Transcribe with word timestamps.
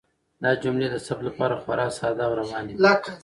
دا 0.43 0.51
جملې 0.63 0.87
د 0.91 0.95
ثبت 1.05 1.21
لپاره 1.29 1.55
خورا 1.61 1.87
ساده 1.97 2.23
او 2.27 2.31
روانې 2.39 2.71
دي. 2.73 2.79